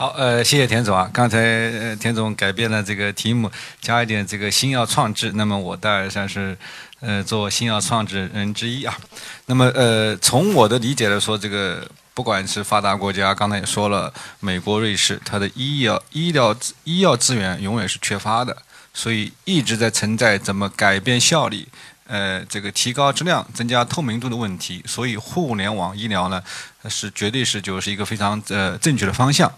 [0.00, 1.10] 好，呃，谢谢田总啊。
[1.12, 3.50] 刚才呃田总改变了这个题目，
[3.82, 5.30] 加一点这个新药创制。
[5.34, 6.56] 那么我当然算是
[7.00, 8.96] 呃做新药创制人之一啊。
[9.44, 14.10] 那么呃，从我的理解来说，这个不管是发达国家，刚才也说了，
[14.40, 18.56] 美国、瑞士，它的医药、医疗、医药资源永远是缺乏的，
[18.94, 21.68] 所以一直在存在怎么改变效率。
[22.12, 26.42] 呃，这个提高质量、增加透明度的问题，所以互联网医疗呢，
[26.88, 29.48] 是绝对是就是一个非常呃正确的方向。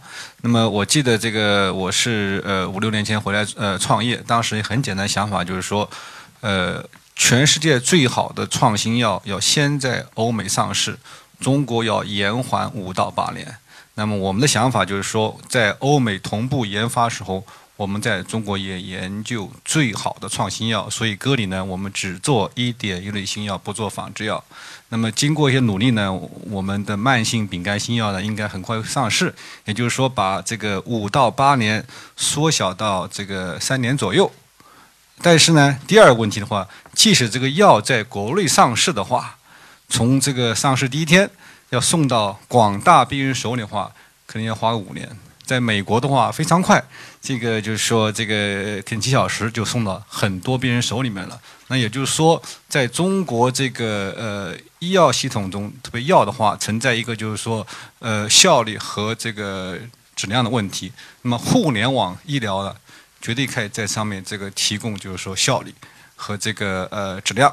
[0.43, 5.89] 那么我记得这个我是呃五六年前回来呃创业，当时很简单想法就是说，
[6.43, 6.85] 呃，
[7.17, 10.99] 全世界最好的创新药要先在欧美上市，
[11.41, 13.57] 中国要延缓五到八年。
[13.95, 17.43] 那么我们的想法就是说，在欧美同步研发时候。
[17.83, 24.45] 我们在中国也研究最好的创新药，所以歌里呢，我们只做一点一类新药，不做仿制药。
[24.91, 26.13] 那么经过一些努力呢，
[26.49, 29.35] 我们的慢性丙肝新药呢，应该很快上市。
[29.65, 31.85] 也就是说，把这个五到八年
[32.17, 34.31] 缩小到这个三年左右。
[35.21, 39.39] 但是呢，第二个问题的话，即使这个药在国内上市的话，
[39.89, 41.29] 从这个上市第一天
[41.71, 43.91] 要送到广大病人手里的话，
[44.25, 45.11] 可能要花个五年。
[45.45, 46.83] 在美国的话非常快，
[47.21, 51.41] 这个就是说，这个可能几小时就送到很多病人手里面了。
[51.69, 57.67] 那也就是说，在中国这个呃医药系统中，特别药的话，存在一个就是说
[57.99, 59.79] 呃效率和这个
[60.15, 60.93] 质量的问题。
[61.23, 62.75] 那么互联网医疗呢，
[63.21, 65.75] 绝对可以在上面这个提供就是说效率
[66.15, 67.53] 和这个呃质量。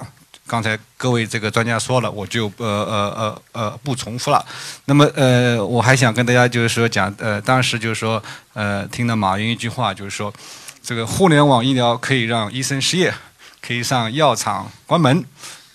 [0.50, 4.44] 刚才各位这个专家说了，我就呃呃呃呃不重复了。
[4.86, 8.22] 那么呃，我还想跟大家就是说讲，呃，当时就是说，
[8.54, 10.34] 呃，听到马云一句话，就是说，
[10.82, 13.14] 这个互联网医疗可以让医生失业，
[13.62, 15.24] 可以让药厂关门，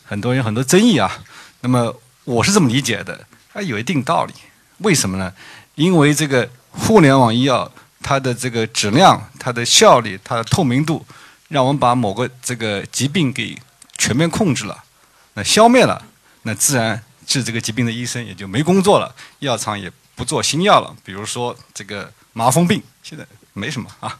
[0.04, 1.22] 很多人很多争议啊。
[1.60, 4.34] 那么我是这么理解的，它有一定道理。
[4.78, 5.32] 为什么呢？
[5.76, 7.70] 因为这个互联网医药
[8.02, 11.06] 它的这个质量、它的效率、它的透明度，
[11.46, 13.56] 让我们把某个这个疾病给。
[14.04, 14.84] 全面控制了，
[15.32, 16.04] 那消灭了，
[16.42, 20.94] 那自然治这个疾病的医生也就没工作了，药厂也不做新药了。
[21.02, 24.18] 比如说这个麻风病，现在没什么啊。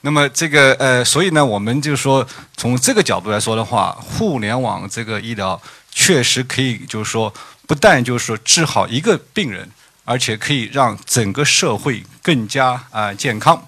[0.00, 2.26] 那么这个呃，所以呢，我们就说
[2.56, 5.60] 从这个角度来说的话，互联网这个医疗
[5.90, 7.30] 确实可以，就是说
[7.66, 9.70] 不但就是说治好一个病人，
[10.06, 13.62] 而且可以让整个社会更加啊健康。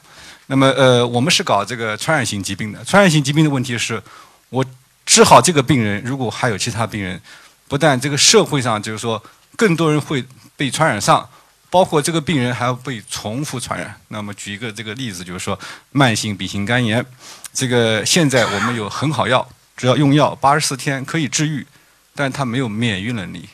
[0.47, 4.03] 那么呃，我们是搞这个传染性疾病的，传染性疾病的问题是，
[4.49, 4.65] 我。
[5.19, 7.21] 治好这个病人，如果还有其他病人，
[7.67, 9.21] 不但这个社会上就是说
[9.57, 10.25] 更多人会
[10.57, 11.29] 被传染上，
[11.69, 14.01] 包括这个病人还要被重复传染。
[14.11, 15.59] 那么举一个这个例子，就是说
[15.91, 17.05] 慢性丙型肝炎，
[17.53, 19.45] 这个现在我们有很好药，
[19.77, 21.67] 只要用药八十四天可以治愈，
[22.15, 23.49] 但它没有免疫能力，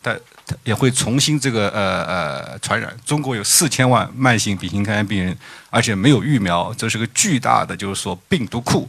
[0.00, 2.96] 但它也会重新这个呃呃传染。
[3.04, 5.36] 中国有四千万慢性丙型肝炎病人，
[5.68, 8.88] 而且没有疫苗，这是个巨大的就是说病毒库。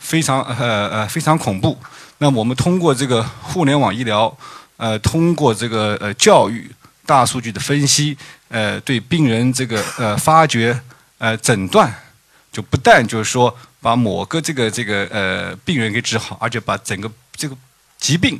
[0.00, 1.78] 非常呃呃非常恐怖。
[2.18, 4.36] 那我们通过这个互联网医疗，
[4.76, 6.68] 呃，通过这个呃教育、
[7.06, 8.18] 大数据的分析，
[8.48, 10.78] 呃，对病人这个呃发掘、
[11.16, 11.90] 呃诊断，
[12.52, 17.56] 就不但就是说把某个这个这个呃病人给治好，而且把整个这个
[17.98, 18.38] 疾病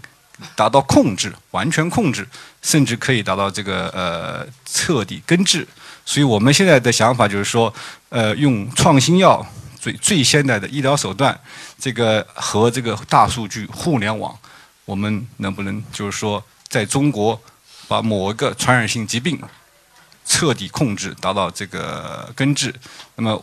[0.54, 2.28] 达到控制、完全控制，
[2.60, 5.66] 甚至可以达到这个呃彻底根治。
[6.04, 7.72] 所以我们现在的想法就是说，
[8.10, 9.46] 呃，用创新药。
[9.80, 11.38] 最最现代的医疗手段，
[11.78, 14.38] 这个和这个大数据、互联网，
[14.84, 17.40] 我们能不能就是说，在中国
[17.88, 19.40] 把某一个传染性疾病
[20.26, 22.74] 彻底控制，达到这个根治？
[23.16, 23.42] 那么，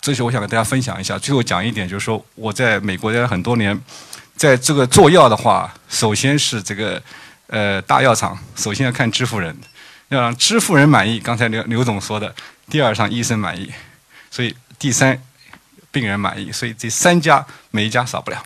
[0.00, 1.16] 这是我想跟大家分享一下。
[1.16, 3.80] 最后讲一点，就是说我在美国待了很多年，
[4.34, 7.00] 在这个做药的话，首先是这个
[7.46, 9.56] 呃大药厂，首先要看支付人，
[10.08, 11.20] 要让支付人满意。
[11.20, 12.34] 刚才刘刘总说的，
[12.68, 13.72] 第二让医生满意，
[14.32, 15.22] 所以第三。
[15.98, 18.40] 令人满意，所以这三家每一家少不了。